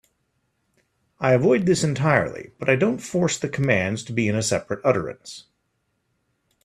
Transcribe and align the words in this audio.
I 1.19 1.33
avoid 1.33 1.67
this 1.67 1.83
entirely, 1.83 2.53
but 2.57 2.67
I 2.67 2.75
don't 2.75 2.97
force 2.97 3.37
the 3.37 3.47
commands 3.47 4.01
to 4.05 4.13
be 4.13 4.27
in 4.27 4.33
a 4.35 4.41
separate 4.41 4.81
utterance. 4.83 5.45